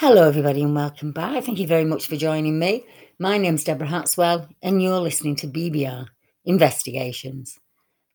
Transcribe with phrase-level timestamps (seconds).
[0.00, 1.44] Hello, everybody, and welcome back.
[1.44, 2.86] Thank you very much for joining me.
[3.18, 6.06] My name's Deborah Hatswell, and you're listening to BBR
[6.46, 7.58] Investigations.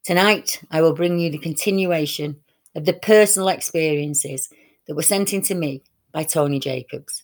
[0.04, 2.38] Tonight, I will bring you the continuation
[2.74, 4.50] of the personal experiences
[4.88, 7.24] that were sent in to me by Tony Jacobs.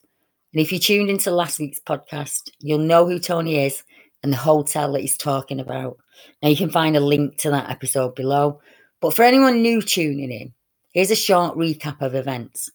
[0.53, 3.81] And if you tuned into last week's podcast, you'll know who Tony is
[4.21, 5.97] and the hotel that he's talking about.
[6.43, 8.61] Now, you can find a link to that episode below.
[8.99, 10.53] But for anyone new tuning in,
[10.93, 12.69] here's a short recap of events.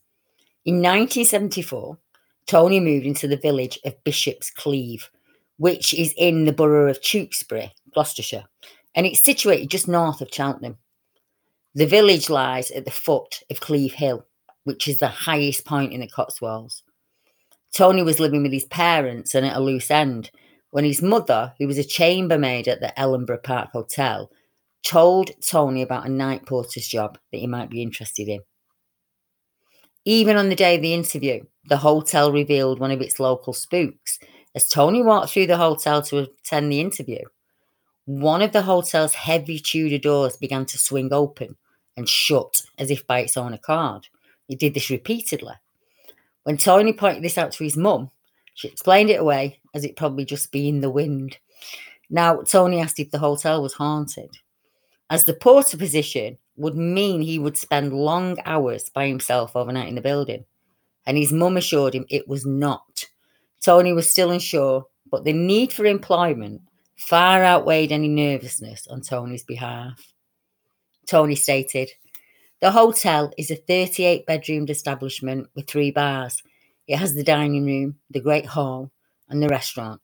[0.67, 1.97] In 1974,
[2.49, 5.09] Tony moved into the village of Bishop's Cleeve,
[5.59, 8.47] which is in the borough of Tewkesbury, Gloucestershire,
[8.97, 10.77] and it's situated just north of Cheltenham.
[11.77, 14.27] The village lies at the foot of Cleeve Hill,
[14.65, 16.83] which is the highest point in the Cotswolds.
[17.73, 20.33] Tony was living with his parents and at a loose end
[20.71, 24.33] when his mother, who was a chambermaid at the Ellenborough Park Hotel,
[24.83, 28.41] told Tony about a night porter's job that he might be interested in.
[30.07, 34.21] Even on the day of the interview, the hotel revealed one of its local spooks.
[34.55, 37.19] As Tony walked through the hotel to attend the interview,
[38.05, 41.57] one of the hotel's heavy Tudor doors began to swing open
[41.97, 44.07] and shut as if by its own accord.
[44.47, 45.55] He did this repeatedly.
[46.45, 48.13] When Tony pointed this out to his mum,
[48.55, 51.37] she explained it away as it probably just being the wind.
[52.09, 54.39] Now, Tony asked if the hotel was haunted,
[55.11, 59.95] as the porter position would mean he would spend long hours by himself overnight in
[59.95, 60.45] the building.
[61.07, 63.07] And his mum assured him it was not.
[63.61, 66.63] Tony was still unsure, but the need for employment
[66.97, 70.13] far outweighed any nervousness on Tony's behalf.
[71.07, 71.91] Tony stated,
[72.61, 76.43] The hotel is a 38 bedroomed establishment with three bars.
[76.89, 78.91] It has the dining room, the great hall,
[79.29, 80.01] and the restaurant.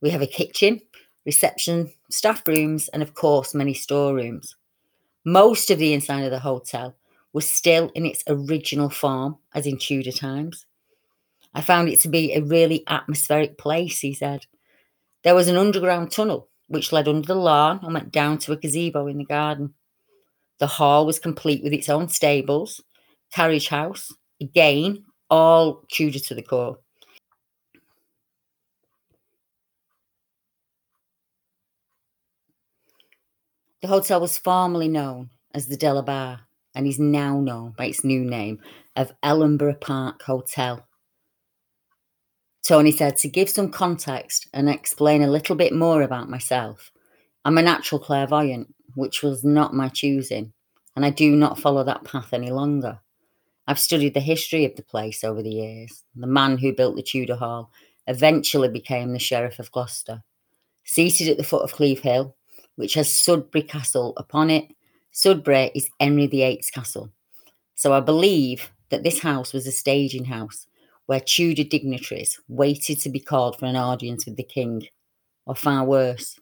[0.00, 0.80] We have a kitchen,
[1.26, 4.56] reception, staff rooms, and of course, many storerooms.
[5.24, 6.96] Most of the inside of the hotel
[7.32, 10.66] was still in its original form, as in Tudor times.
[11.54, 14.46] I found it to be a really atmospheric place, he said.
[15.22, 18.56] There was an underground tunnel which led under the lawn and went down to a
[18.56, 19.74] gazebo in the garden.
[20.58, 22.80] The hall was complete with its own stables,
[23.32, 26.78] carriage house, again, all Tudor to the core.
[33.82, 36.40] The hotel was formerly known as the De La Bere
[36.74, 38.58] and is now known by its new name
[38.94, 40.86] of Ellenborough Park Hotel.
[42.62, 46.92] Tony said to give some context and explain a little bit more about myself.
[47.46, 50.52] I'm a natural clairvoyant, which was not my choosing,
[50.94, 53.00] and I do not follow that path any longer.
[53.66, 56.04] I've studied the history of the place over the years.
[56.14, 57.70] The man who built the Tudor Hall
[58.06, 60.22] eventually became the Sheriff of Gloucester.
[60.84, 62.36] Seated at the foot of Cleeve Hill,
[62.80, 64.66] which has Sudeley Castle upon it,
[65.12, 67.10] Sudeley is Henry VIII's castle.
[67.74, 70.66] So I believe that this house was a staging house
[71.06, 74.86] where Tudor dignitaries waited to be called for an audience with the king,
[75.44, 76.38] or far worse.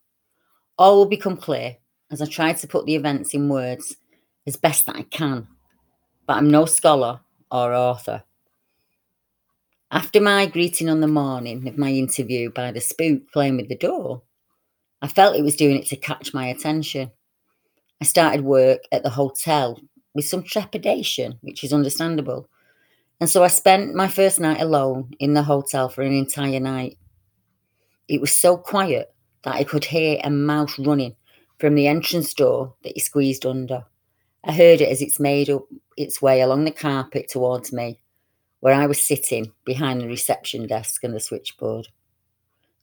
[0.79, 1.77] All will become clear
[2.11, 3.97] as I try to put the events in words
[4.47, 5.49] as best that I can,
[6.27, 7.21] but I'm no scholar
[7.51, 8.23] or author.
[9.91, 13.77] After my greeting on the morning of my interview by the spook playing with the
[13.77, 14.23] door,
[15.01, 17.11] I felt it was doing it to catch my attention.
[18.01, 19.81] I started work at the hotel
[20.15, 22.49] with some trepidation, which is understandable.
[23.21, 26.99] And so I spent my first night alone in the hotel for an entire night.
[28.09, 29.13] It was so quiet
[29.43, 31.15] that I could hear a mouse running
[31.59, 33.85] from the entrance door that he squeezed under.
[34.45, 35.67] I heard it as it's made up
[35.97, 38.01] its way along the carpet towards me,
[38.61, 41.89] where I was sitting behind the reception desk and the switchboard.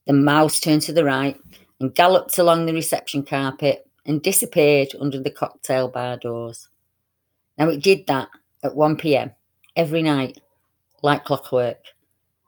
[0.06, 1.38] The mouse turned to the right
[1.80, 6.69] and galloped along the reception carpet and disappeared under the cocktail bar doors.
[7.57, 8.30] Now it did that
[8.63, 9.31] at 1 pm
[9.75, 10.39] every night,
[11.01, 11.80] like clockwork.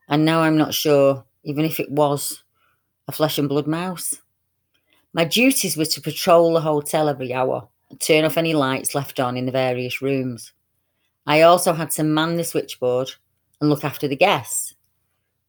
[0.09, 2.43] And now I'm not sure, even if it was
[3.07, 4.15] a flesh and blood mouse.
[5.13, 9.19] My duties were to patrol the hotel every hour and turn off any lights left
[9.19, 10.53] on in the various rooms.
[11.25, 13.09] I also had to man the switchboard
[13.59, 14.75] and look after the guests.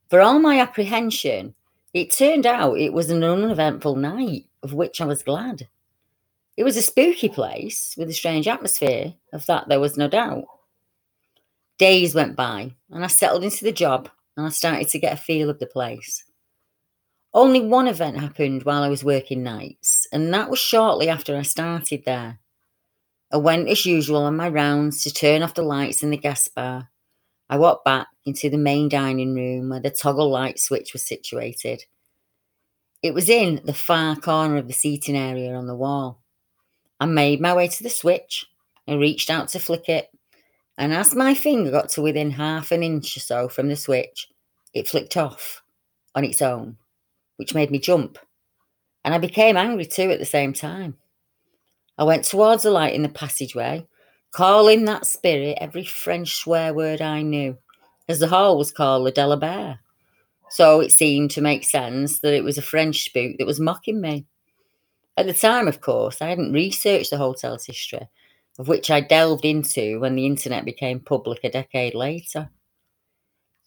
[0.08, 1.54] For all my apprehension,
[1.94, 5.68] it turned out it was an uneventful night, of which I was glad.
[6.56, 10.44] It was a spooky place with a strange atmosphere, of that there was no doubt.
[11.78, 15.16] Days went by, and I settled into the job and I started to get a
[15.16, 16.24] feel of the place.
[17.34, 21.42] Only one event happened while I was working nights, and that was shortly after I
[21.42, 22.38] started there.
[23.32, 26.48] I went as usual on my rounds to turn off the lights in the gas
[26.48, 26.88] bar.
[27.50, 31.84] I walked back into the main dining room where the toggle light switch was situated.
[33.02, 36.22] It was in the far corner of the seating area on the wall.
[37.00, 38.46] I made my way to the switch
[38.86, 40.08] and reached out to flick it.
[40.76, 44.28] And as my finger got to within half an inch or so from the switch,
[44.74, 45.62] it flicked off
[46.14, 46.76] on its own,
[47.36, 48.18] which made me jump.
[49.04, 50.96] And I became angry too at the same time.
[51.96, 53.86] I went towards the light in the passageway,
[54.32, 57.56] calling that spirit every French swear word I knew,
[58.08, 59.78] as the hall was called the De La Bere.
[60.50, 64.00] So it seemed to make sense that it was a French spook that was mocking
[64.00, 64.26] me.
[65.16, 68.08] At the time, of course, I hadn't researched the hotel's history,
[68.58, 72.48] of which I delved into when the internet became public a decade later.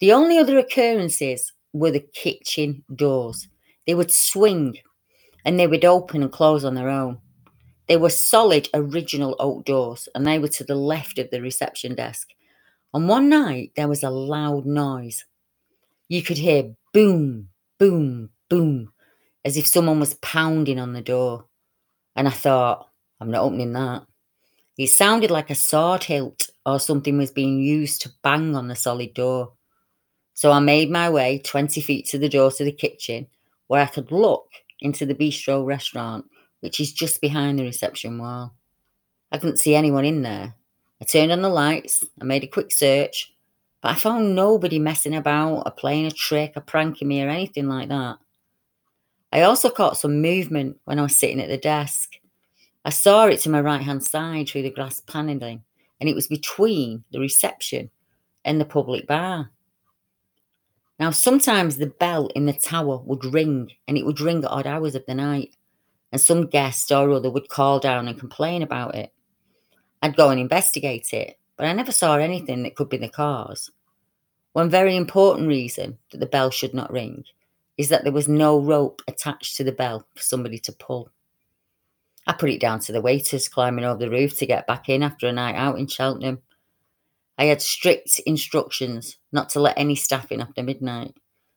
[0.00, 3.48] The only other occurrences were the kitchen doors.
[3.86, 4.78] They would swing
[5.44, 7.18] and they would open and close on their own.
[7.88, 11.94] They were solid original oak doors and they were to the left of the reception
[11.94, 12.28] desk.
[12.94, 15.24] On one night, there was a loud noise.
[16.08, 17.48] You could hear boom,
[17.78, 18.92] boom, boom
[19.44, 21.46] as if someone was pounding on the door.
[22.14, 22.88] And I thought,
[23.20, 24.06] I'm not opening that.
[24.78, 28.76] It sounded like a sword hilt or something was being used to bang on the
[28.76, 29.52] solid door.
[30.34, 33.26] So I made my way 20 feet to the door to the kitchen
[33.66, 34.46] where I could look
[34.80, 36.24] into the bistro restaurant,
[36.62, 38.54] which is just behind the reception wall.
[39.30, 40.54] I couldn't see anyone in there.
[41.00, 43.34] I turned on the lights, I made a quick search,
[43.80, 47.68] but I found nobody messing about or playing a trick or pranking me or anything
[47.68, 48.18] like that.
[49.32, 52.12] I also caught some movement when I was sitting at the desk.
[52.84, 55.64] I saw it to my right hand side through the glass panelling,
[56.00, 57.90] and it was between the reception
[58.44, 59.50] and the public bar.
[61.00, 64.68] Now, sometimes the bell in the tower would ring, and it would ring at odd
[64.68, 65.56] hours of the night,
[66.12, 69.12] and some guest or other would call down and complain about it.
[70.02, 73.70] I'd go and investigate it, but I never saw anything that could be the cause.
[74.52, 77.24] One very important reason that the bell should not ring
[77.78, 81.10] is that there was no rope attached to the bell for somebody to pull.
[82.26, 85.02] I put it down to the waiters climbing over the roof to get back in
[85.02, 86.42] after a night out in Cheltenham.
[87.38, 91.14] I had strict instructions not to let any staff in after midnight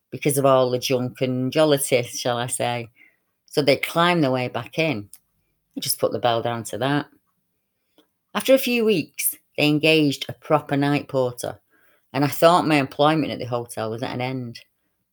[0.09, 2.89] because of all the junk and jollity, shall I say.
[3.55, 5.09] So they climbed their way back in.
[5.77, 7.05] I just put the bell down to that.
[8.33, 11.61] After a few weeks, they engaged a proper night porter,
[12.11, 14.59] and I thought my employment at the hotel was at an end.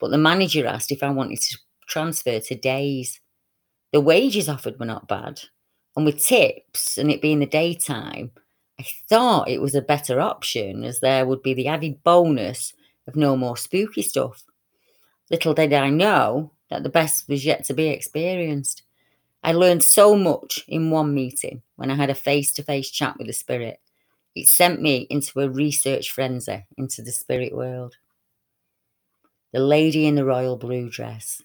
[0.00, 3.20] But the manager asked if I wanted to transfer to days.
[3.92, 5.40] The wages offered were not bad.
[5.94, 8.32] And with tips and it being the daytime,
[8.80, 12.74] I thought it was a better option as there would be the added bonus
[13.06, 14.42] of no more spooky stuff.
[15.30, 18.82] Little did I know that the best was yet to be experienced.
[19.44, 23.19] I learned so much in one meeting when I had a face to face chat
[23.19, 23.78] with the spirit.
[24.34, 27.97] It sent me into a research frenzy into the spirit world
[29.52, 31.42] the lady in the royal blue dress.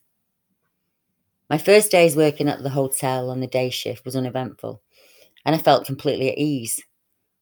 [1.50, 4.82] My first days working at the hotel on the day shift was uneventful,
[5.44, 6.82] and I felt completely at ease.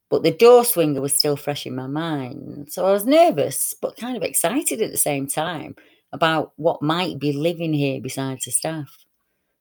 [0.10, 3.96] But the door swinger was still fresh in my mind, so I was nervous but
[3.96, 5.76] kind of excited at the same time
[6.16, 9.06] about what might be living here besides the staff.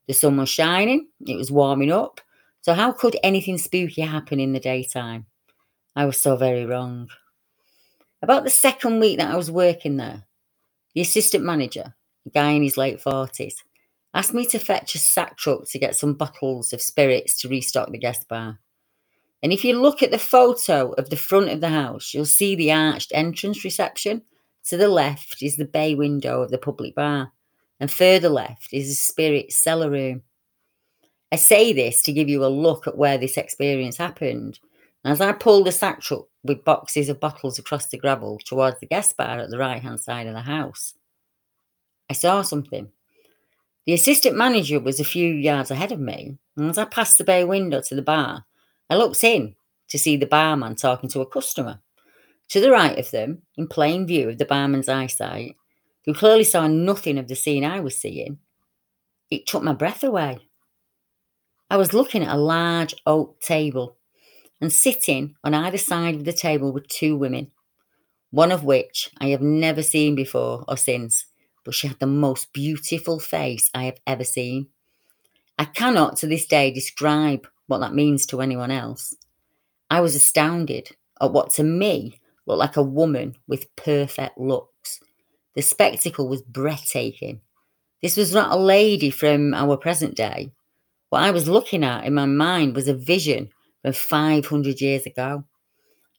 [0.07, 2.21] The sun was shining, it was warming up,
[2.61, 5.27] so how could anything spooky happen in the daytime?
[5.97, 7.09] I was so very wrong.
[8.23, 10.23] About the second week that I was working there,
[10.95, 11.95] the assistant manager,
[12.25, 13.57] a guy in his late 40s,
[14.15, 17.91] asked me to fetch a sack truck to get some bottles of spirits to restock
[17.91, 18.61] the guest bar.
[19.43, 22.55] And if you look at the photo of the front of the house, you'll see
[22.55, 24.23] the arched entrance reception.
[24.67, 27.33] To the left is the bay window of the public bar,
[27.81, 30.23] and further left is the spirit cellar room.
[31.31, 34.59] I say this to give you a look at where this experience happened.
[35.05, 38.87] As I pulled the sack truck with boxes of bottles across the gravel towards the
[38.87, 40.95] guest bar at the right hand side of the house.
[42.09, 42.89] I saw something.
[43.87, 47.25] The assistant manager was a few yards ahead of me, and as I passed the
[47.25, 48.47] bay window to the bar,
[48.89, 49.57] I looked in
[49.89, 51.81] to see the barman talking to a customer.
[52.55, 55.57] To the right of them, in plain view of the barman's eyesight,
[56.05, 58.39] who clearly saw nothing of the scene I was seeing,
[59.29, 60.39] it took my breath away.
[61.69, 63.97] I was looking at a large oak table,
[64.61, 67.51] and sitting on either side of the table were two women,
[68.31, 71.27] one of which I have never seen before or since,
[71.65, 74.69] but she had the most beautiful face I have ever seen.
[75.59, 79.13] I cannot to this day describe what that means to anyone else.
[79.91, 85.01] I was astounded at what to me looked like a woman with perfect looks.
[85.55, 87.41] The spectacle was breathtaking.
[88.03, 90.53] This was not a lady from our present day.
[91.11, 93.51] What I was looking at in my mind was a vision
[93.83, 95.45] from 500 years ago.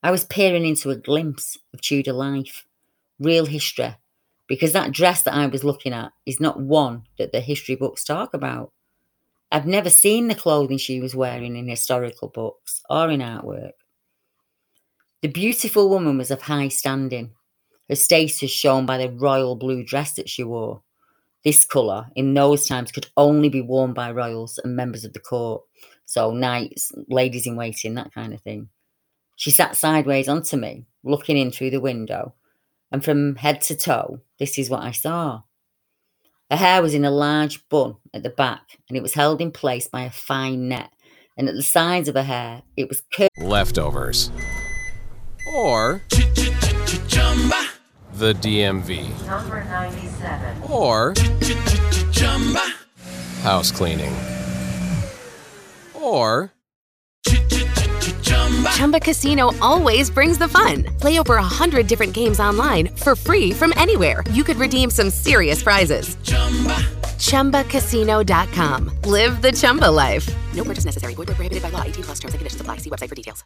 [0.02, 2.66] I was peering into a glimpse of Tudor life,
[3.20, 3.96] real history,
[4.48, 8.04] because that dress that I was looking at is not one that the history books
[8.04, 8.72] talk about.
[9.52, 13.72] I've never seen the clothing she was wearing in historical books or in artwork.
[15.26, 17.32] The beautiful woman was of high standing,
[17.90, 20.84] her status shown by the royal blue dress that she wore.
[21.44, 25.20] This colour, in those times, could only be worn by royals and members of the
[25.20, 25.64] court,
[26.06, 28.70] so knights, ladies in waiting, that kind of thing.
[29.36, 32.36] She sat sideways onto me, looking in through the window,
[32.92, 35.42] and from head to toe, this is what I saw.
[36.52, 39.50] Her hair was in a large bun at the back, and it was held in
[39.50, 40.92] place by a fine net.
[41.36, 43.32] And at the sides of her hair, it was curved.
[43.40, 44.30] Leftovers.
[45.56, 46.02] Or
[48.14, 49.26] the DMV.
[49.26, 50.64] Number 97.
[50.70, 51.14] Or
[53.42, 54.14] house cleaning.
[55.94, 56.52] Or
[58.74, 60.84] Chumba Casino always brings the fun.
[61.00, 64.24] Play over a hundred different games online for free from anywhere.
[64.32, 66.18] You could redeem some serious prizes.
[67.18, 68.92] ChumbaCasino.com.
[69.06, 70.30] Live the Chumba life.
[70.54, 71.14] No purchase necessary.
[71.14, 71.84] Void where prohibited by law.
[71.84, 72.78] 18 plus terms and conditions apply.
[72.78, 73.46] See website for details.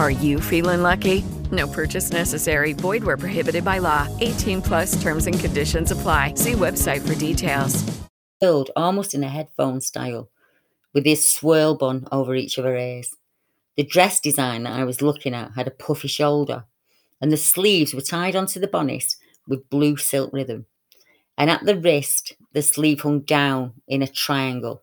[0.00, 1.26] Are you feeling lucky?
[1.52, 2.72] No purchase necessary.
[2.72, 4.08] Void where prohibited by law.
[4.20, 6.32] 18 plus terms and conditions apply.
[6.36, 7.84] See website for details.
[8.42, 10.30] curled almost in a headphone style,
[10.94, 13.14] with this swirl bun over each of her ears.
[13.76, 16.64] The dress design that I was looking at had a puffy shoulder,
[17.20, 19.16] and the sleeves were tied onto the bonnet
[19.46, 20.64] with blue silk ribbon.
[21.36, 24.82] And at the wrist, the sleeve hung down in a triangle.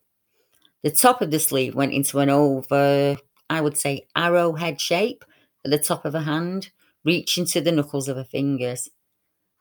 [0.84, 3.18] The top of the sleeve went into an over,
[3.50, 5.24] I would say, arrowhead shape
[5.64, 6.72] at the top of her hand,
[7.04, 8.90] reaching to the knuckles of her fingers.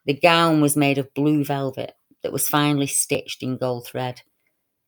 [0.04, 4.22] The gown was made of blue velvet that was finely stitched in gold thread.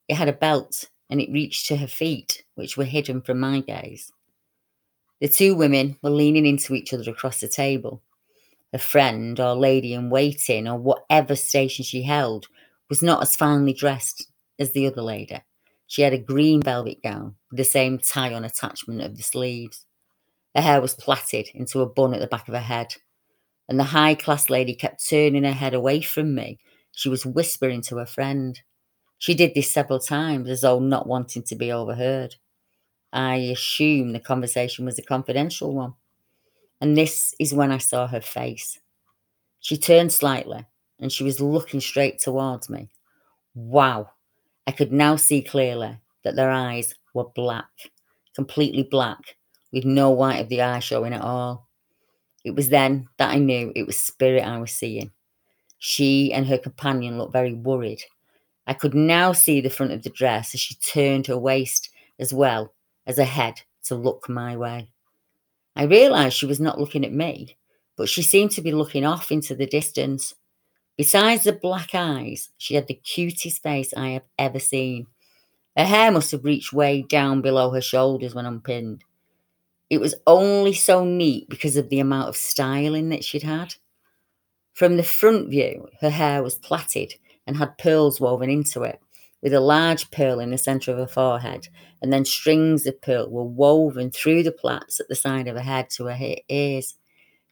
[0.08, 3.60] It had a belt and it reached to her feet, which were hidden from my
[3.60, 4.12] gaze.
[5.20, 8.02] The two women were leaning into each other across the table.
[8.72, 12.46] A friend or lady in waiting or whatever station she held
[12.88, 15.40] was not as finely dressed as the other lady.
[15.88, 19.86] She had a green velvet gown with the same tie on attachment of the sleeves.
[20.54, 22.94] Her hair was plaited into a bun at the back of her head,
[23.68, 26.58] and the high class lady kept turning her head away from me.
[26.92, 28.60] She was whispering to her friend.
[29.16, 32.36] She did this several times as though not wanting to be overheard.
[33.12, 35.94] I assume the conversation was a confidential one.
[36.80, 38.78] And this is when I saw her face.
[39.60, 40.66] She turned slightly
[41.00, 42.90] and she was looking straight towards me.
[43.54, 44.10] Wow.
[44.68, 47.70] I could now see clearly that their eyes were black,
[48.34, 49.38] completely black,
[49.72, 51.70] with no white of the eye showing at all.
[52.44, 55.10] It was then that I knew it was spirit I was seeing.
[55.78, 58.02] She and her companion looked very worried.
[58.66, 62.34] I could now see the front of the dress as she turned her waist as
[62.34, 62.74] well
[63.06, 64.90] as her head to look my way.
[65.76, 67.56] I realised she was not looking at me,
[67.96, 70.34] but she seemed to be looking off into the distance.
[70.98, 75.06] Besides the black eyes, she had the cutest face I have ever seen.
[75.76, 79.04] Her hair must have reached way down below her shoulders when unpinned.
[79.90, 83.76] It was only so neat because of the amount of styling that she'd had.
[84.74, 87.14] From the front view, her hair was plaited
[87.46, 88.98] and had pearls woven into it,
[89.40, 91.68] with a large pearl in the centre of her forehead,
[92.02, 95.62] and then strings of pearl were woven through the plaits at the side of her
[95.62, 96.96] head to her ears.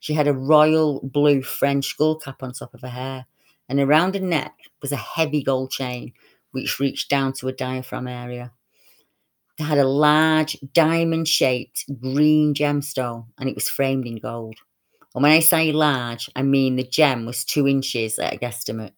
[0.01, 3.27] She had a royal blue French skull cap on top of her hair,
[3.69, 6.13] and around her neck was a heavy gold chain
[6.53, 8.53] which reached down to her diaphragm area.
[9.59, 14.57] It had a large diamond shaped green gemstone and it was framed in gold.
[15.15, 18.93] And when I say large, I mean the gem was two inches at a guesstimate.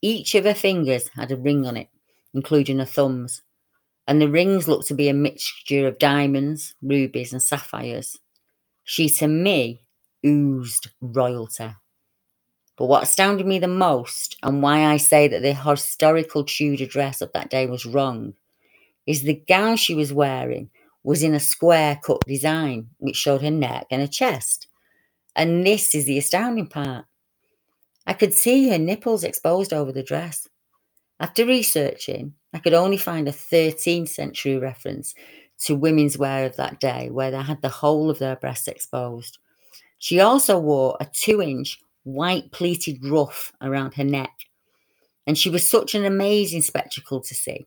[0.00, 1.88] Each of her fingers had a ring on it,
[2.34, 3.42] including her thumbs,
[4.08, 8.18] and the rings looked to be a mixture of diamonds, rubies, and sapphires.
[8.84, 9.82] She, to me,
[10.26, 11.70] oozed royalty.
[12.76, 17.20] But what astounded me the most, and why I say that the historical Tudor dress
[17.20, 18.34] of that day was wrong,
[19.06, 20.70] is the gown she was wearing
[21.04, 24.68] was in a square cut design, which showed her neck and her chest.
[25.34, 27.06] And this is the astounding part.
[28.06, 30.48] I could see her nipples exposed over the dress.
[31.20, 35.14] After researching, I could only find a 13th century reference
[35.60, 39.38] to women's wear of that day where they had the whole of their breasts exposed.
[39.98, 44.32] She also wore a two inch white pleated ruff around her neck,
[45.26, 47.66] and she was such an amazing spectacle to see.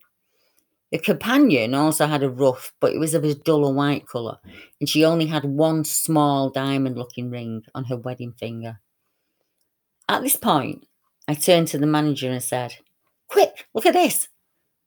[0.91, 4.37] The companion also had a ruff, but it was of a duller white colour,
[4.79, 8.79] and she only had one small diamond looking ring on her wedding finger.
[10.07, 10.87] At this point,
[11.27, 12.75] I turned to the manager and said,
[13.27, 14.27] Quick, look at this.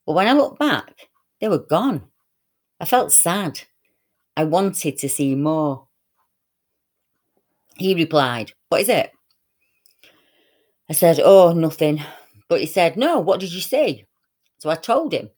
[0.06, 1.08] But when I looked back,
[1.40, 2.04] they were gone.
[2.80, 3.60] I felt sad.
[4.36, 5.88] I wanted to see more.
[7.76, 9.10] He replied, What is it?
[10.90, 12.02] I said, Oh, nothing.
[12.48, 14.06] But he said, No, what did you see?
[14.58, 15.30] So I told him.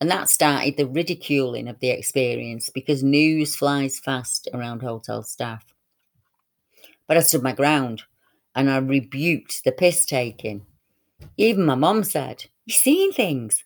[0.00, 5.64] And that started the ridiculing of the experience because news flies fast around hotel staff.
[7.06, 8.02] But I stood my ground
[8.54, 10.66] and I rebuked the piss taking.
[11.36, 13.64] Even my mum said, You're seeing things.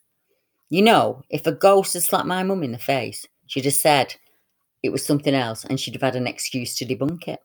[0.71, 4.15] You know, if a ghost had slapped my mum in the face, she'd have said
[4.83, 7.41] it was something else and she'd have had an excuse to debunk it.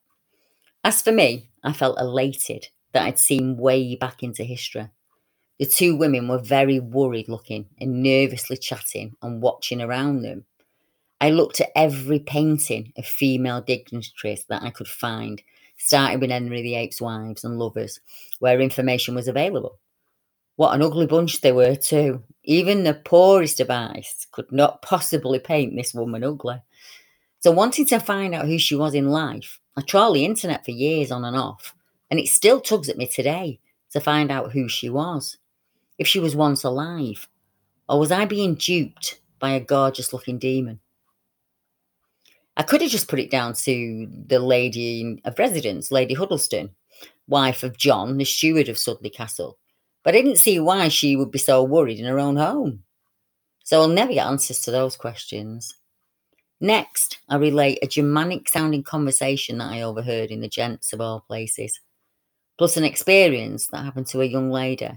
[0.84, 2.68] As for me, I felt elated
[2.98, 4.90] that I'd seen way back into history.
[5.60, 10.46] The two women were very worried looking and nervously chatting and watching around them.
[11.22, 15.40] I looked at every painting of female dignitaries that I could find,
[15.78, 18.00] starting with Henry VIII's wives and lovers,
[18.40, 19.78] where information was available.
[20.56, 22.24] What an ugly bunch they were, too.
[22.46, 26.60] Even the poorest of eyes could not possibly paint this woman ugly.
[27.42, 30.72] So, wanting to find out who she was in life, I trawled the internet for
[30.72, 31.76] years on and off,
[32.10, 33.60] and it still tugs at me today
[33.92, 35.38] to find out who she was
[35.98, 37.28] if she was once alive,
[37.90, 40.80] or was I being duped by a gorgeous looking demon?
[42.56, 46.72] I could have just put it down to the lady of residence, Lady Huddleston,
[47.28, 49.58] wife of John, the steward of Sudeley Castle,
[50.04, 52.84] but I didn't see why she would be so worried in her own home.
[53.64, 55.76] So I'll never get answers to those questions.
[56.60, 61.20] Next, I relate a Germanic sounding conversation that I overheard in the gents of all
[61.20, 61.80] places,
[62.58, 64.90] plus an experience that happened to a young lady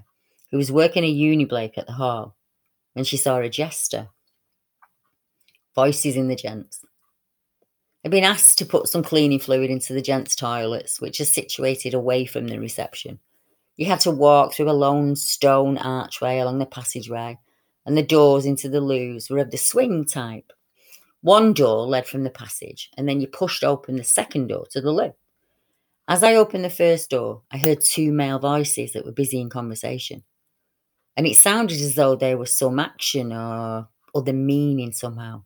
[0.51, 2.37] who was working a uni break at the hall
[2.95, 4.09] when she saw a jester.
[5.75, 6.85] Voices in the gents.
[8.05, 11.93] I'd been asked to put some cleaning fluid into the gents' toilets, which are situated
[11.93, 13.19] away from the reception.
[13.77, 17.39] You had to walk through a lone stone archway along the passageway,
[17.85, 20.51] and the doors into the loos were of the swing type.
[21.21, 24.81] One door led from the passage, and then you pushed open the second door to
[24.81, 25.13] the loo.
[26.11, 29.49] As I opened the first door, I heard two male voices that were busy in
[29.49, 30.25] conversation
[31.17, 35.43] and it sounded as though there was some action or other meaning somehow.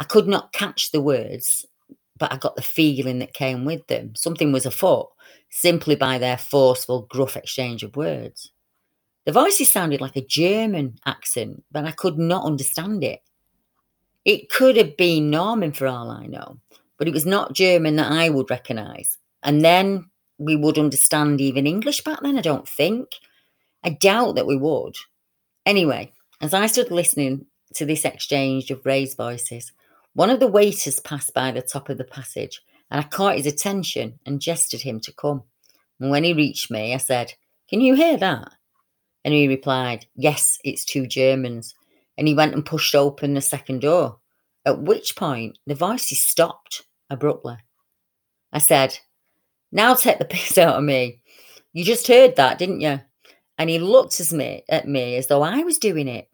[0.00, 1.64] I could not catch the words,
[2.18, 4.14] but I got the feeling that came with them.
[4.16, 5.08] Something was afoot
[5.50, 8.50] simply by their forceful, gruff exchange of words.
[9.24, 13.20] The voices sounded like a German accent, but I could not understand it.
[14.24, 16.58] It could have been Norman for all I know,
[16.98, 19.16] but it was not German that I would recognise.
[19.42, 23.08] And then we would understand even English back then, I don't think.
[23.84, 24.94] I doubt that we would.
[25.66, 29.72] Anyway, as I stood listening to this exchange of raised voices,
[30.14, 33.46] one of the waiters passed by the top of the passage and I caught his
[33.46, 35.42] attention and gestured him to come.
[36.00, 37.34] And when he reached me, I said,
[37.68, 38.52] Can you hear that?
[39.24, 41.74] And he replied, Yes, it's two Germans.
[42.16, 44.18] And he went and pushed open the second door,
[44.64, 47.58] at which point the voices stopped abruptly.
[48.52, 48.98] I said,
[49.72, 51.20] Now take the piss out of me.
[51.72, 53.00] You just heard that, didn't you?
[53.58, 56.28] and he looked at me, at me as though I was doing it.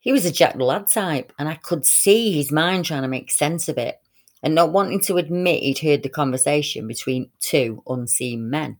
[0.00, 3.30] He was a Jack Lad type, and I could see his mind trying to make
[3.30, 4.00] sense of it
[4.42, 8.78] and not wanting to admit he'd heard the conversation between two unseen men.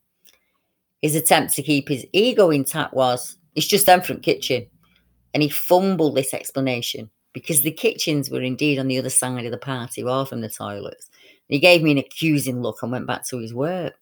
[1.02, 4.66] His attempt to keep his ego intact was, it's just them from kitchen.
[5.32, 9.52] And he fumbled this explanation because the kitchens were indeed on the other side of
[9.52, 11.10] the party, or from the toilets.
[11.50, 13.96] He gave me an accusing look and went back to his work.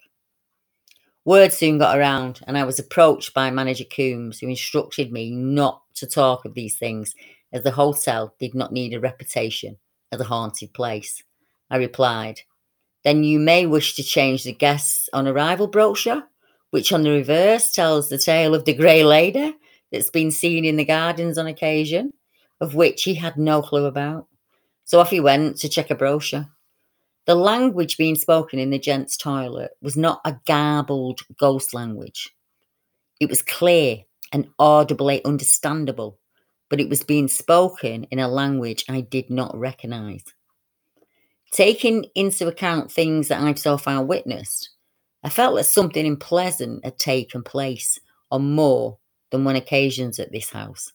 [1.24, 5.82] Word soon got around, and I was approached by manager Coombs, who instructed me not
[5.94, 7.14] to talk of these things,
[7.52, 9.78] as the hotel did not need a reputation
[10.12, 11.22] as a haunted place.
[11.70, 12.42] I replied,
[13.02, 16.24] Then you may wish to change the guests on arrival brochure,
[16.70, 19.54] which on the reverse tells the tale of the Grey Lady
[19.90, 22.12] that's been seen in the gardens on occasion,
[22.61, 24.26] of which he had no clue about.
[24.84, 26.46] So off he went to check a brochure.
[27.29, 32.35] The language being spoken in the gents' toilet was not a garbled ghost language.
[33.21, 33.99] It was clear
[34.33, 36.19] and audibly understandable,
[36.71, 40.25] but it was being spoken in a language I did not recognise.
[41.53, 44.71] Taking into account things that I've so far witnessed,
[45.23, 48.97] I felt that something unpleasant had taken place on more
[49.31, 50.95] than one occasions at this house.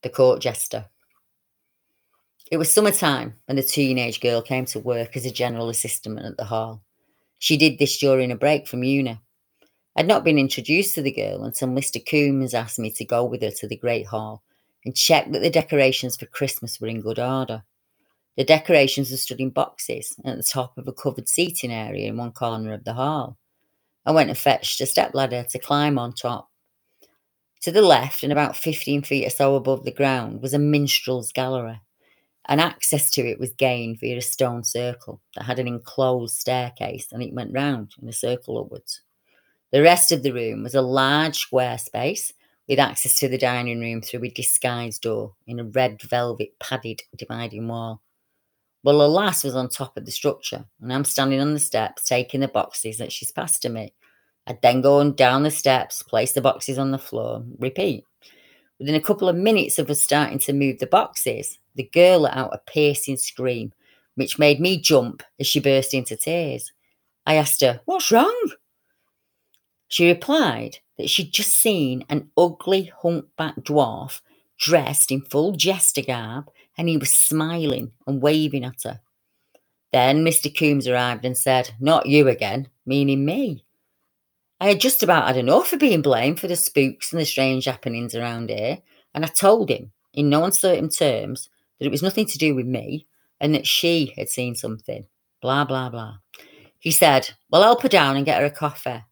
[0.00, 0.86] The court jester.
[2.48, 6.36] It was summertime when the teenage girl came to work as a general assistant at
[6.36, 6.80] the hall.
[7.40, 9.20] She did this during a break from uni.
[9.96, 12.04] I'd not been introduced to the girl until Mr.
[12.08, 14.44] Coombs asked me to go with her to the Great Hall
[14.84, 17.64] and check that the decorations for Christmas were in good order.
[18.36, 22.16] The decorations were stood in boxes at the top of a covered seating area in
[22.16, 23.38] one corner of the hall.
[24.04, 26.48] I went and fetched a stepladder to climb on top.
[27.62, 31.32] To the left, and about 15 feet or so above the ground, was a minstrel's
[31.32, 31.80] gallery
[32.48, 37.08] and access to it was gained via a stone circle that had an enclosed staircase
[37.12, 39.00] and it went round in a circle upwards.
[39.72, 42.32] The rest of the room was a large square space
[42.68, 47.02] with access to the dining room through a disguised door in a red velvet padded
[47.16, 48.02] dividing wall.
[48.82, 52.06] Well, the lass was on top of the structure, and I'm standing on the steps
[52.06, 53.92] taking the boxes that she's passed to me.
[54.46, 58.04] I'd then go on down the steps, place the boxes on the floor, repeat.
[58.78, 62.36] Within a couple of minutes of us starting to move the boxes, the girl let
[62.36, 63.72] out a piercing scream,
[64.14, 66.72] which made me jump as she burst into tears.
[67.26, 68.50] I asked her, What's wrong?
[69.88, 74.20] She replied that she'd just seen an ugly humpback dwarf
[74.58, 79.00] dressed in full jester garb and he was smiling and waving at her.
[79.92, 80.54] Then Mr.
[80.54, 83.64] Coombs arrived and said, Not you again, meaning me.
[84.60, 87.66] I had just about had enough of being blamed for the spooks and the strange
[87.66, 88.78] happenings around here,
[89.14, 92.66] and I told him, in no uncertain terms, that it was nothing to do with
[92.66, 93.06] me
[93.40, 95.06] and that she had seen something.
[95.40, 96.16] Blah, blah, blah.
[96.78, 99.04] He said, Well, help her down and get her a coffee.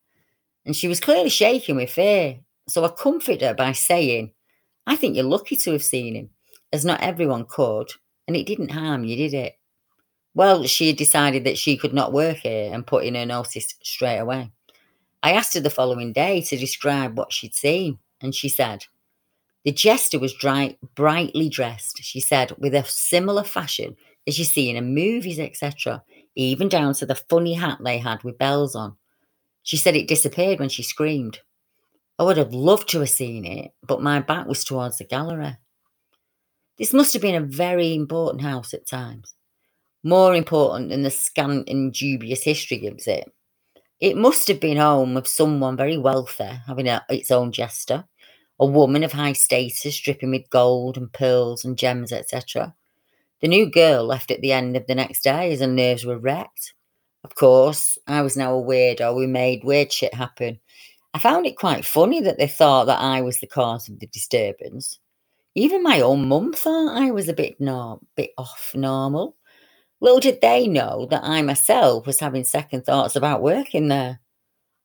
[0.64, 2.38] And she was clearly shaking with fear.
[2.68, 4.32] So I comforted her by saying,
[4.86, 6.30] I think you're lucky to have seen him,
[6.72, 7.90] as not everyone could,
[8.26, 9.54] and it didn't harm you, did it?
[10.34, 13.74] Well, she had decided that she could not work here and put in her notice
[13.82, 14.50] straight away.
[15.22, 18.84] I asked her the following day to describe what she'd seen, and she said,
[19.64, 23.96] the jester was dry, brightly dressed, she said, with a similar fashion
[24.26, 26.02] as you see in movies, etc.,
[26.34, 28.96] even down to the funny hat they had with bells on.
[29.62, 31.40] She said it disappeared when she screamed.
[32.18, 35.56] I would have loved to have seen it, but my back was towards the gallery.
[36.78, 39.34] This must have been a very important house at times,
[40.02, 43.30] more important than the scant and dubious history gives it.
[44.00, 48.04] It must have been home of someone very wealthy, having a, its own jester,
[48.58, 52.74] a woman of high status dripping with gold and pearls and gems, etc.
[53.40, 56.18] The new girl left at the end of the next day as her nerves were
[56.18, 56.74] wrecked.
[57.24, 60.60] Of course, I was now a weirdo who made weird shit happen.
[61.14, 64.06] I found it quite funny that they thought that I was the cause of the
[64.06, 64.98] disturbance.
[65.54, 69.36] Even my own mum thought I was a bit no, bit off normal.
[70.00, 74.20] Little did they know that I myself was having second thoughts about working there.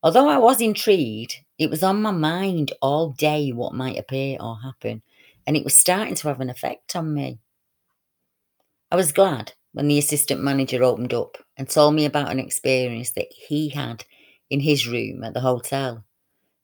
[0.01, 4.57] Although I was intrigued, it was on my mind all day what might appear or
[4.61, 5.01] happen,
[5.45, 7.39] and it was starting to have an effect on me.
[8.91, 13.11] I was glad when the assistant manager opened up and told me about an experience
[13.11, 14.05] that he had
[14.49, 16.03] in his room at the hotel.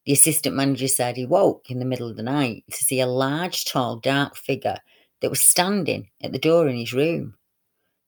[0.06, 3.08] The assistant manager said he woke in the middle of the night to see a
[3.08, 4.78] large, tall, dark figure
[5.22, 7.36] that was standing at the door in his room.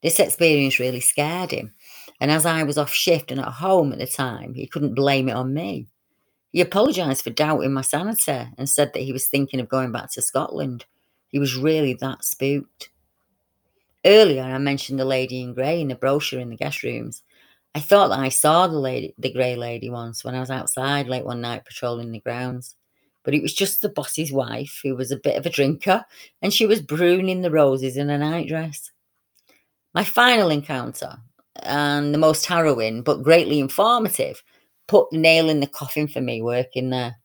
[0.02, 1.74] This experience really scared him,
[2.20, 5.28] and as I was off shift and at home at the time, he couldn't blame
[5.28, 5.86] it on me.
[6.50, 10.10] He apologised for doubting my sanity and said that he was thinking of going back
[10.12, 10.86] to Scotland.
[11.28, 12.90] He was really that spooked.
[14.04, 17.22] Earlier, I mentioned the lady in grey in the brochure in the guest rooms.
[17.74, 21.06] I thought that I saw the lady, the grey lady, once when I was outside
[21.06, 22.74] late one night patrolling the grounds.
[23.24, 26.04] But it was just the boss's wife, who was a bit of a drinker,
[26.40, 28.90] and she was pruning the roses in a nightdress.
[29.92, 31.18] My final encounter,
[31.62, 34.42] and the most harrowing but greatly informative,
[34.86, 37.16] put the nail in the coffin for me working there.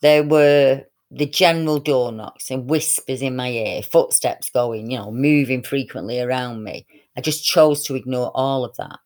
[0.00, 5.12] There were the general door knocks and whispers in my ear, footsteps going, you know,
[5.12, 8.98] moving frequently around me, I just chose to ignore all of that.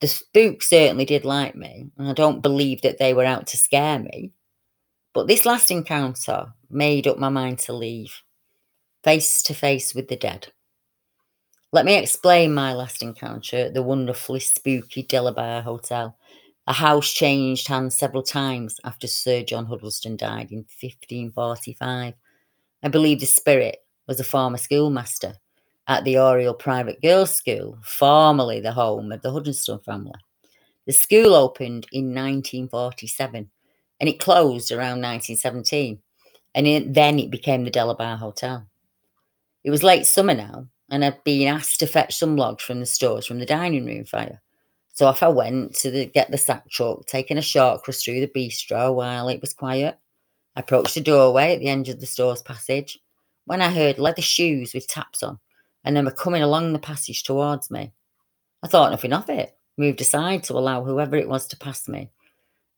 [0.00, 3.56] The spooks certainly did like me, and I don't believe that they were out to
[3.56, 4.32] scare me.
[5.12, 8.22] But this last encounter made up my mind to leave,
[9.04, 10.52] face to face with the dead.
[11.76, 16.16] Let me explain my last encounter at the wonderfully spooky De La Bere Hotel.
[16.66, 22.14] A house changed hands several times after Sir John Huddleston died in 1545.
[22.82, 25.34] I believe the spirit was a former schoolmaster
[25.86, 30.12] at the Oriel Private Girls' School, formerly the home of the Huddleston family.
[30.86, 33.50] The school opened in 1947
[34.00, 35.98] and it closed around 1917,
[36.54, 38.66] and it, then it became the De La Bere Hotel.
[39.62, 42.86] It was late summer now, and I'd been asked to fetch some logs from the
[42.86, 44.40] stores from the dining room fire.
[44.92, 48.20] So off I went to the, get the sack truck, taking a short cross through
[48.20, 49.98] the bistro while it was quiet.
[50.54, 52.98] I approached the doorway at the end of the store's passage
[53.44, 55.38] when I heard leather shoes with taps on,
[55.84, 57.92] and they were coming along the passage towards me.
[58.62, 62.10] I thought nothing of it, moved aside to allow whoever it was to pass me.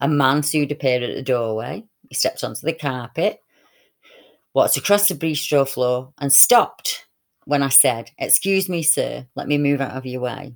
[0.01, 1.85] A man soon appeared at the doorway.
[2.09, 3.41] He stepped onto the carpet,
[4.55, 7.07] walked across the bistro floor, and stopped
[7.49, 10.55] when I said, Excuse me, sir, let me move out of your way.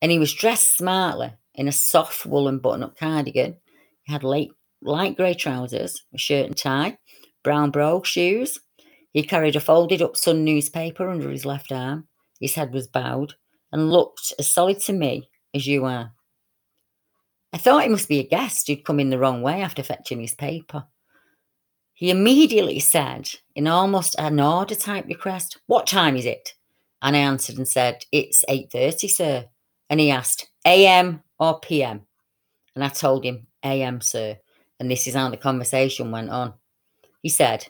[0.00, 3.56] And he was dressed smartly in a soft woolen button up cardigan.
[4.04, 6.98] He had light, light grey trousers, a shirt and tie,
[7.42, 8.60] brown brogue shoes,
[9.12, 12.06] he carried a folded up Sun newspaper under his left arm.
[12.40, 13.34] His head was bowed
[13.72, 16.12] and looked as solid to me as you are.
[17.52, 20.20] I thought he must be a guest who'd come in the wrong way after fetching
[20.20, 20.84] his paper.
[22.00, 26.54] He immediately said, in almost an order type request, What time is it?
[27.02, 29.44] And I answered and said, It's 8.30, sir.
[29.90, 32.00] And he asked, AM or PM?
[32.74, 34.38] And I told him, AM, sir.
[34.78, 36.54] And this is how the conversation went on.
[37.20, 37.66] He said,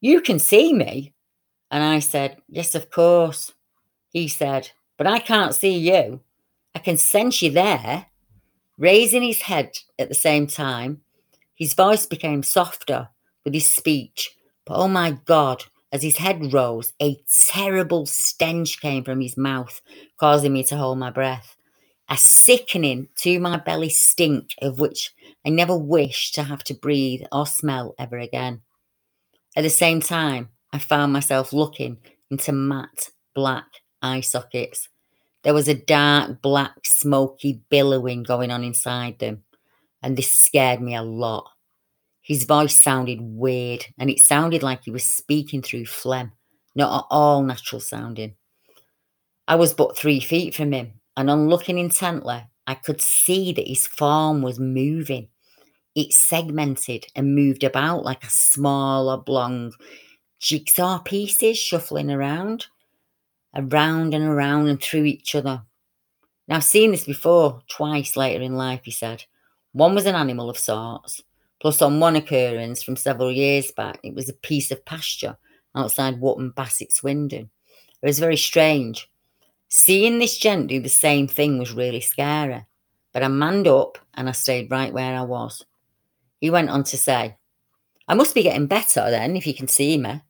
[0.00, 1.12] you can see me.
[1.70, 3.52] And I said, Yes, of course.
[4.08, 6.20] He said, But I can't see you.
[6.74, 8.06] I can sense you there.
[8.78, 11.02] Raising his head at the same time,
[11.54, 13.10] his voice became softer
[13.44, 14.30] with his speech.
[14.66, 17.16] But oh my God, as his head rose, a
[17.48, 19.80] terrible stench came from his mouth,
[20.18, 21.56] causing me to hold my breath.
[22.08, 25.12] A sickening to my belly stink of which
[25.46, 28.62] I never wish to have to breathe or smell ever again.
[29.56, 31.98] At the same time, I found myself looking
[32.30, 33.66] into matte black
[34.02, 34.88] eye sockets.
[35.42, 39.44] There was a dark, black, smoky billowing going on inside them,
[40.02, 41.50] and this scared me a lot.
[42.30, 46.30] His voice sounded weird, and it sounded like he was speaking through phlegm,
[46.76, 48.36] not at all natural sounding.
[49.48, 53.66] I was but three feet from him, and on looking intently, I could see that
[53.66, 55.26] his form was moving
[55.96, 59.72] it segmented and moved about like a small oblong
[60.38, 62.68] jigsaw pieces shuffling around,
[63.56, 65.62] around and around and through each other.
[66.46, 69.24] Now, I've seen this before, twice later in life, he said.
[69.72, 71.24] One was an animal of sorts,
[71.60, 75.36] plus on one occurrence from several years back, it was a piece of pasture
[75.74, 77.50] outside Wootton Bassett Swindon.
[78.02, 79.08] It was very strange.
[79.68, 82.64] Seeing this gent do the same thing was really scary,
[83.12, 85.64] but I manned up and I stayed right where I was.
[86.40, 87.36] He went on to say,
[88.08, 90.22] I must be getting better then if you can see me.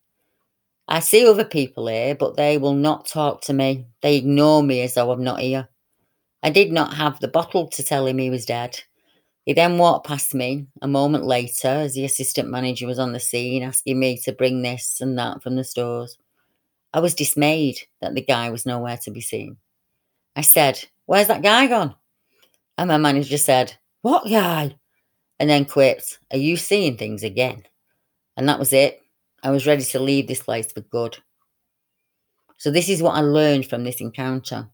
[0.89, 3.87] I see other people here, but they will not talk to me.
[4.03, 5.69] They ignore me as though I'm not here.
[6.43, 8.81] I did not have the bottle to tell him he was dead.
[9.47, 13.21] He then walked past me a moment later as the assistant manager was on the
[13.21, 16.19] scene asking me to bring this and that from the stores.
[16.93, 19.57] I was dismayed that the guy was nowhere to be seen.
[20.37, 21.95] I said, Where's that guy gone?
[22.79, 24.77] And my manager said, What guy?
[25.41, 27.65] and then quipped, Are you seeing things again?
[28.37, 29.01] And that was it.
[29.43, 31.17] I was ready to leave this place for good.
[32.59, 34.69] So, this is what I learned from this encounter.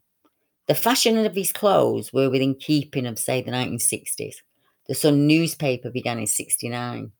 [0.66, 4.34] The fashion of his clothes were within keeping of, say, the 1960s.
[4.88, 7.10] The Sun newspaper began in 69.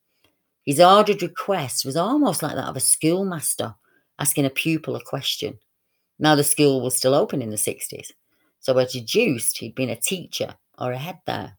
[0.65, 3.75] His ordered request was almost like that of a schoolmaster
[4.19, 5.57] asking a pupil a question.
[6.19, 8.11] Now, the school was still open in the 60s,
[8.59, 11.57] so I deduced he'd been a teacher or a head there.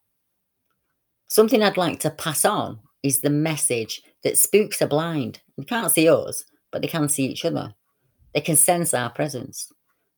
[1.29, 5.40] Something I'd like to pass on is the message that spooks are blind.
[5.57, 7.75] They can't see us, but they can see each other.
[8.35, 9.73] They can sense our presence.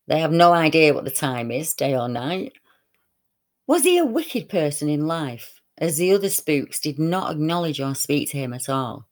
[0.07, 2.55] They have no idea what the time is, day or night.
[3.67, 7.95] Was he a wicked person in life, as the other spooks did not acknowledge or
[7.95, 9.09] speak to him at all?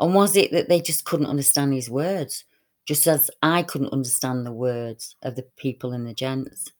[0.00, 2.44] And was it that they just couldn't understand his words,
[2.86, 6.70] just as I couldn't understand the words of the people in the gents?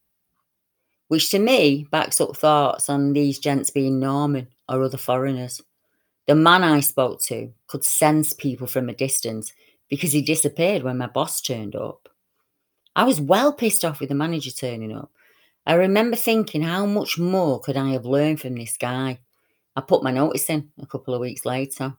[1.09, 5.61] which to me backs up thoughts on these gents being Norman or other foreigners.
[6.27, 9.51] The man I spoke to could sense people from a distance
[9.89, 12.07] because he disappeared when my boss turned up.
[12.95, 15.11] I was well pissed off with the manager turning up.
[15.69, 19.19] I remember thinking, how much more could I have learned from this guy?
[19.75, 21.95] I put my notice in a couple of weeks later.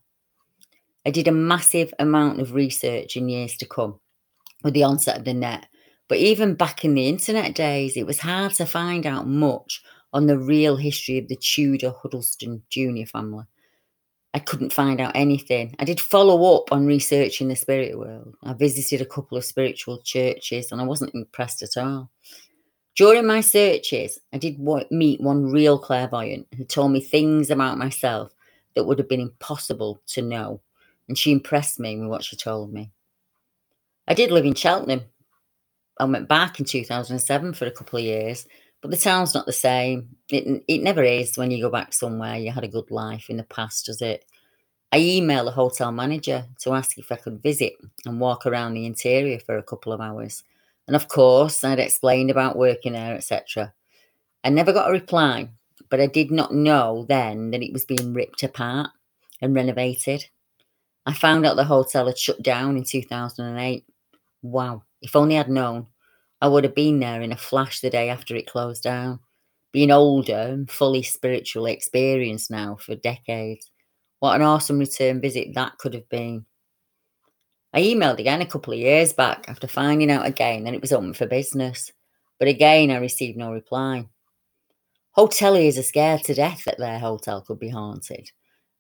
[1.07, 4.01] I did a massive amount of research in years to come
[4.65, 5.69] with the onset of the net.
[6.09, 10.27] But even back in the internet days, it was hard to find out much on
[10.27, 13.07] the real history of the Tudor Huddleston Jr.
[13.07, 13.45] family.
[14.35, 15.77] I couldn't find out anything.
[15.79, 18.35] I did follow up on researching the spirit world.
[18.43, 22.11] I visited a couple of spiritual churches and I wasn't impressed at all.
[22.97, 24.59] During my searches, I did
[24.91, 28.35] meet one real clairvoyant who told me things about myself
[28.75, 30.61] that would have been impossible to know,
[31.09, 32.91] and she impressed me with what she told me.
[34.09, 35.03] I did live in Cheltenham.
[35.99, 38.47] I went back in 2007 for a couple of years,
[38.81, 40.17] but the town's not the same.
[40.31, 43.37] It, it never is when you go back somewhere you had a good life in
[43.37, 44.25] the past, does it?
[44.93, 47.75] I emailed the hotel manager to ask if I could visit
[48.05, 50.43] and walk around the interior for a couple of hours.
[50.87, 53.73] And of course, I'd explained about working there, etc.
[54.43, 55.49] I never got a reply,
[55.89, 58.91] but I did not know then that it was being ripped apart
[59.41, 60.25] and renovated.
[61.07, 63.85] I found out the hotel had shut down in 2008.
[64.43, 65.87] Wow, if only I'd known.
[66.43, 69.21] I would have been there in a flash the day after it closed down.
[69.73, 73.71] Being older and fully spiritually experienced now for decades.
[74.21, 76.45] What an awesome return visit that could have been.
[77.73, 80.93] I emailed again a couple of years back after finding out again that it was
[80.93, 81.93] open for business,
[82.39, 84.09] but again I received no reply.
[85.17, 88.31] Hoteliers are scared to death that their hotel could be haunted.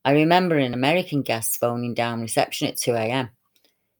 [0.04, 3.30] I remember an American guest phoning down reception at 2 a.m.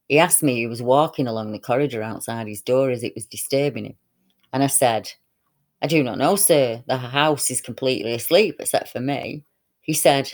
[0.07, 3.25] He asked me who was walking along the corridor outside his door as it was
[3.25, 3.95] disturbing him.
[4.51, 5.09] And I said,
[5.81, 6.83] I do not know, sir.
[6.87, 9.45] The house is completely asleep except for me.
[9.81, 10.31] He said,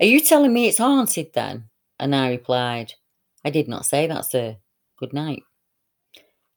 [0.00, 1.64] Are you telling me it's haunted then?
[2.00, 2.94] And I replied,
[3.44, 4.56] I did not say that, sir.
[4.98, 5.42] Good night.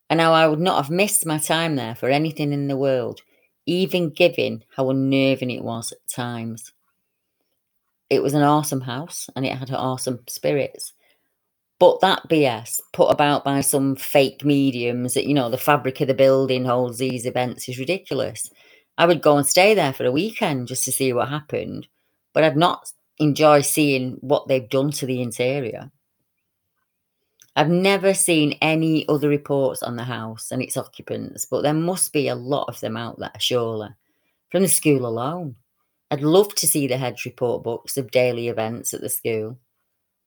[0.09, 3.21] And now I would not have missed my time there for anything in the world,
[3.65, 6.71] even given how unnerving it was at times.
[8.09, 10.93] It was an awesome house and it had awesome spirits.
[11.79, 16.07] But that BS put about by some fake mediums that, you know, the fabric of
[16.07, 18.49] the building holds these events is ridiculous.
[18.97, 21.87] I would go and stay there for a weekend just to see what happened,
[22.33, 25.91] but I'd not enjoy seeing what they've done to the interior.
[27.55, 32.11] I've never seen any other reports on the house and its occupants, but there must
[32.11, 33.89] be a lot of them out there, surely,
[34.51, 35.55] from the school alone.
[36.11, 39.57] I'd love to see the head's report books of daily events at the school.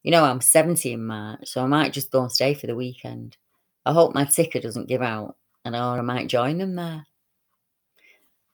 [0.03, 2.75] You know, I'm 70 in March, so I might just go and stay for the
[2.75, 3.37] weekend.
[3.85, 7.05] I hope my ticker doesn't give out, and or I might join them there.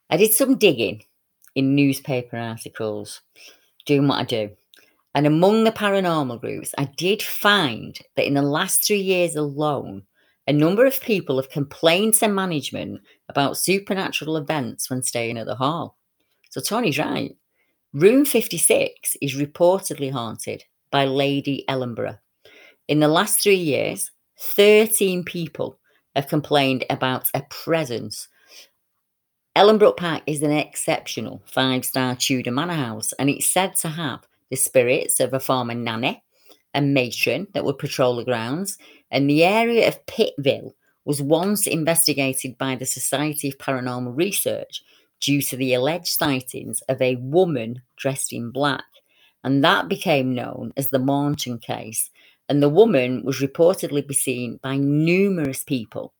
[0.10, 1.04] I did some digging
[1.56, 3.22] in newspaper articles,
[3.86, 4.50] doing what I do.
[5.15, 10.04] And among the paranormal groups, I did find that in the last three years alone,
[10.45, 12.99] a number of people have complained to management
[13.30, 15.97] about supernatural events when staying at the hall.
[16.49, 17.36] So Tony's right.
[17.93, 22.19] Room 56 is reportedly haunted by Lady Ellenborough.
[22.89, 25.80] In the last three years, 13 people
[26.13, 28.28] have complained about a presence.
[29.56, 34.28] Ellenborough Park is an exceptional five star Tudor manor house, and it's said to have
[34.49, 36.23] the spirits of a former nanny
[36.73, 38.77] and matron that would patrol the grounds.
[39.12, 40.73] And the area of Pittville
[41.05, 44.84] was once investigated by the Society of Paranormal Research
[45.19, 48.84] due to the alleged sightings of a woman dressed in black
[49.45, 52.10] and that became known as the Morton case.
[52.49, 56.13] And the woman was reportedly be seen by numerous people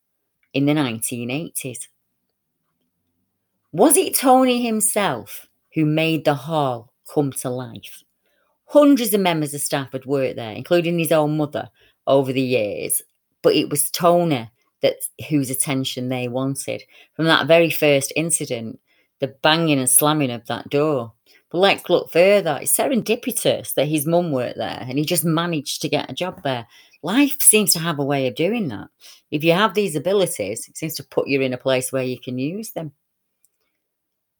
[0.54, 1.88] in the 1980s.
[3.72, 8.04] Was it Tony himself who made the hall come to life?
[8.66, 11.68] Hundreds of members of staff had worked there, including his own mother,
[12.06, 13.02] over the years,
[13.42, 14.48] but it was Tony
[14.82, 14.96] that
[15.28, 16.82] whose attention they wanted.
[17.14, 18.78] From that very first incident,
[19.18, 21.12] the banging and slamming of that door
[21.50, 22.58] but let's look further.
[22.60, 26.42] It's serendipitous that his mum worked there and he just managed to get a job
[26.42, 26.66] there.
[27.02, 28.88] Life seems to have a way of doing that.
[29.30, 32.18] If you have these abilities, it seems to put you in a place where you
[32.18, 32.92] can use them.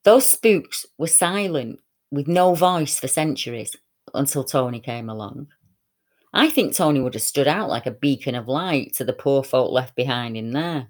[0.03, 1.79] Those spooks were silent
[2.11, 3.75] with no voice for centuries
[4.13, 5.47] until Tony came along.
[6.33, 9.43] I think Tony would have stood out like a beacon of light to the poor
[9.43, 10.87] folk left behind in there.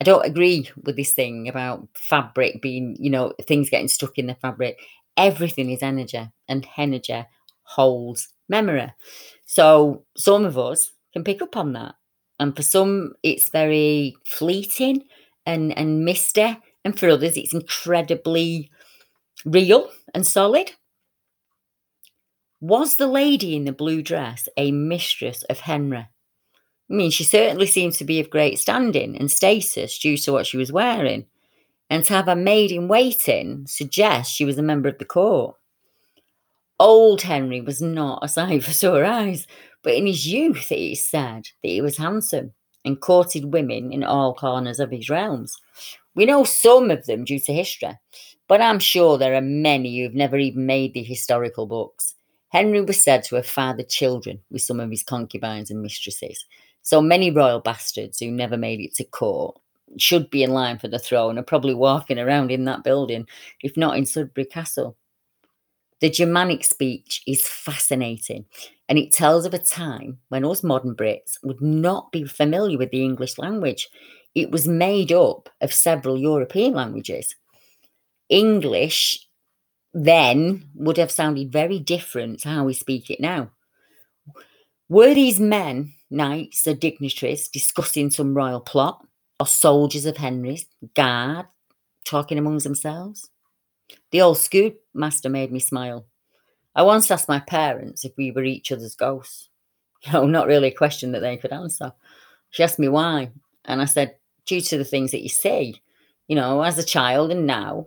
[0.00, 4.26] I don't agree with this thing about fabric being, you know, things getting stuck in
[4.26, 4.78] the fabric
[5.16, 7.24] everything is energy and energy
[7.62, 8.92] holds memory.
[9.46, 11.94] So some of us can pick up on that.
[12.38, 15.04] And for some, it's very fleeting
[15.46, 16.58] and, and misty.
[16.84, 18.70] And for others, it's incredibly
[19.44, 20.72] real and solid.
[22.60, 25.98] Was the lady in the blue dress a mistress of Henry?
[25.98, 26.08] I
[26.88, 30.56] mean, she certainly seems to be of great standing and status due to what she
[30.56, 31.26] was wearing,
[31.90, 35.56] and to have a maid in waiting suggests she was a member of the court.
[36.80, 39.46] Old Henry was not a sight for sore eyes,
[39.82, 42.52] but in his youth it is said that he was handsome
[42.84, 45.54] and courted women in all corners of his realms.
[46.14, 47.98] We know some of them due to history,
[48.48, 52.15] but I'm sure there are many who've never even made the historical books.
[52.56, 56.46] Henry was said to have fathered children with some of his concubines and mistresses,
[56.80, 59.60] so many royal bastards who never made it to court
[59.98, 63.26] should be in line for the throne are probably walking around in that building,
[63.62, 64.96] if not in Sudeley Castle.
[66.00, 68.46] The Germanic speech is fascinating
[68.88, 72.90] and it tells of a time when us modern Brits would not be familiar with
[72.90, 73.86] the English language.
[74.34, 77.36] It was made up of several European languages.
[78.30, 79.25] English
[79.98, 83.50] then would have sounded very different to how we speak it now.
[84.90, 89.04] Were these men, knights, or dignitaries discussing some royal plot,
[89.40, 91.46] or soldiers of Henry's, guard,
[92.04, 93.30] talking amongst themselves?
[94.10, 96.04] The old schoolmaster made me smile.
[96.74, 99.48] I once asked my parents if we were each other's ghosts.
[100.02, 101.92] You know, not really a question that they could answer.
[102.50, 103.30] She asked me why,
[103.64, 105.80] and I said, due to the things that you see.
[106.28, 107.86] You know, as a child and now,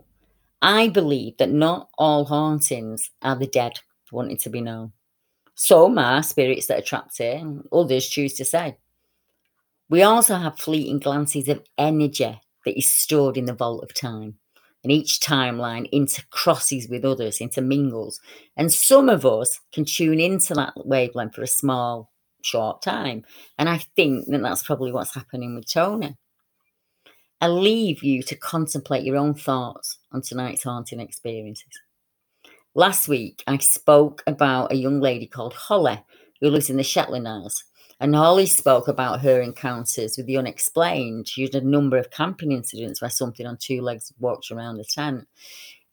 [0.62, 3.80] I believe that not all hauntings are the dead
[4.12, 4.92] wanting to be known.
[5.54, 7.42] Some are spirits that are trapped here,
[7.72, 8.76] others choose to say.
[9.88, 14.36] We also have fleeting glances of energy that is stored in the vault of time
[14.82, 18.20] and each timeline intercrosses with others, intermingles.
[18.56, 22.10] And some of us can tune into that wavelength for a small,
[22.42, 23.24] short time.
[23.58, 26.16] And I think that that's probably what's happening with Tony.
[27.40, 31.80] I leave you to contemplate your own thoughts on tonight's haunting experiences.
[32.74, 36.02] Last week, I spoke about a young lady called Holly
[36.40, 37.64] who lives in the Shetland Isles
[38.00, 41.28] and Holly spoke about her encounters with the unexplained.
[41.28, 44.84] She had a number of camping incidents where something on two legs walked around the
[44.84, 45.28] tent.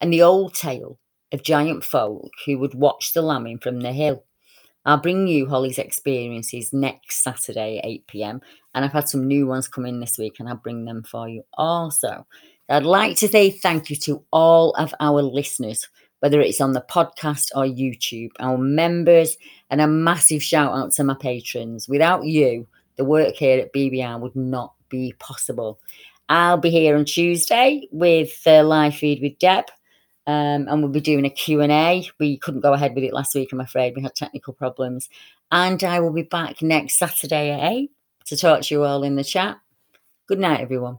[0.00, 0.98] And the old tale
[1.32, 4.24] of giant folk who would watch the lambing from the hill.
[4.88, 8.40] I'll bring you Holly's experiences next Saturday 8 pm.
[8.74, 11.28] And I've had some new ones come in this week and I'll bring them for
[11.28, 12.26] you also.
[12.68, 15.88] I'd like to say thank you to all of our listeners
[16.20, 19.36] whether it's on the podcast or YouTube, our members,
[19.70, 21.88] and a massive shout out to my patrons.
[21.88, 22.66] Without you,
[22.96, 25.78] the work here at BBR would not be possible.
[26.28, 29.66] I'll be here on Tuesday with the live feed with Deb.
[30.28, 32.06] Um, and we'll be doing a Q&A.
[32.20, 33.96] We couldn't go ahead with it last week, I'm afraid.
[33.96, 35.08] We had technical problems.
[35.50, 37.90] And I will be back next Saturday at 8
[38.26, 39.58] to talk to you all in the chat.
[40.26, 40.98] Good night, everyone.